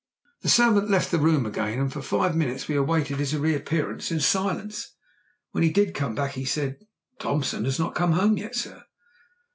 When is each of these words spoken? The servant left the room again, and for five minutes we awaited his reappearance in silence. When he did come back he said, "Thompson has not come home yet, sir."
The 0.41 0.49
servant 0.49 0.89
left 0.89 1.11
the 1.11 1.19
room 1.19 1.45
again, 1.45 1.77
and 1.79 1.93
for 1.93 2.01
five 2.01 2.35
minutes 2.35 2.67
we 2.67 2.75
awaited 2.75 3.17
his 3.17 3.37
reappearance 3.37 4.09
in 4.11 4.19
silence. 4.19 4.95
When 5.51 5.63
he 5.63 5.69
did 5.69 5.93
come 5.93 6.15
back 6.15 6.31
he 6.31 6.43
said, 6.43 6.79
"Thompson 7.19 7.65
has 7.65 7.77
not 7.77 7.93
come 7.93 8.13
home 8.13 8.35
yet, 8.35 8.55
sir." 8.55 8.83